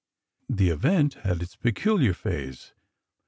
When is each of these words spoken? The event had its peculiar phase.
The 0.49 0.69
event 0.69 1.13
had 1.13 1.43
its 1.43 1.55
peculiar 1.55 2.15
phase. 2.15 2.73